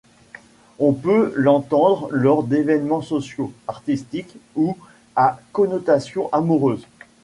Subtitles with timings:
[0.79, 4.75] On peut l'entendre lors d'évènements sociaux, artistiques ou
[5.15, 6.87] à connotation amoureuse.